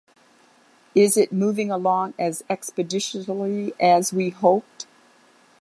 Is 0.95 1.15
it 1.15 1.31
moving 1.31 1.69
along 1.69 2.15
as 2.17 2.43
expeditiously 2.49 3.71
as 3.79 4.11
we 4.11 4.29
hoped? 4.31 4.87